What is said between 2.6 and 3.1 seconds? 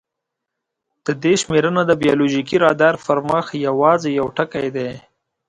رادار